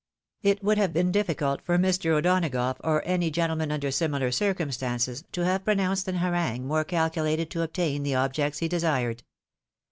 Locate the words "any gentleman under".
3.05-3.91